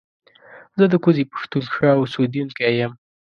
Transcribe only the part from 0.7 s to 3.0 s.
زه د کوزې پښتونخوا اوسېدونکی يم